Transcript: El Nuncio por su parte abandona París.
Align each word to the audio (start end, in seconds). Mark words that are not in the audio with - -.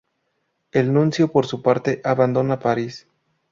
El 0.71 0.93
Nuncio 0.93 1.31
por 1.31 1.45
su 1.45 1.61
parte 1.61 2.01
abandona 2.03 2.57
París. 2.57 3.07